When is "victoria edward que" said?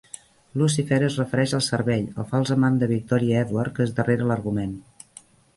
2.95-3.89